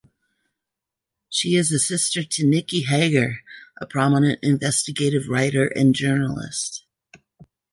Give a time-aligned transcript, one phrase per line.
[1.29, 3.43] She is a sister to Nicky Hager,
[3.79, 6.87] a prominent investigative writer and journalist.